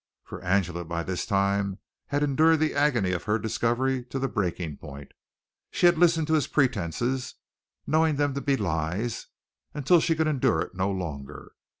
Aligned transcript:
For 0.23 0.41
Angela, 0.43 0.83
by 0.83 1.03
this 1.03 1.27
time, 1.27 1.77
had 2.07 2.23
endured 2.23 2.59
the 2.59 2.73
agony 2.73 3.11
of 3.11 3.25
her 3.25 3.37
discovery 3.37 4.03
to 4.05 4.17
the 4.17 4.27
breaking 4.27 4.77
point. 4.77 5.11
She 5.69 5.85
had 5.85 5.99
listened 5.99 6.25
to 6.25 6.33
his 6.33 6.47
pretences, 6.47 7.35
knowing 7.85 8.15
them 8.15 8.33
to 8.33 8.41
be 8.41 8.57
lies, 8.57 9.27
until 9.75 9.99
she 9.99 10.15
could 10.15 10.25
endure 10.25 10.59
it 10.61 10.73
no 10.73 10.89
longer. 10.89 11.51